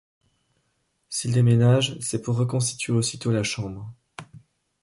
S'ils 1.09 1.31
déménagent, 1.31 1.99
c'est 1.99 2.23
pour 2.23 2.35
reconstituer 2.35 2.91
aussitôt 2.91 3.29
la 3.31 3.43
chambre. 3.43 3.93